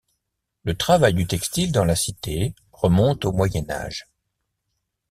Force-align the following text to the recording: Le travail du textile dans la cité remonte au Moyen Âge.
Le 0.63 0.75
travail 0.75 1.13
du 1.13 1.27
textile 1.27 1.71
dans 1.71 1.85
la 1.85 1.95
cité 1.95 2.55
remonte 2.71 3.23
au 3.23 3.31
Moyen 3.33 3.69
Âge. 3.69 4.07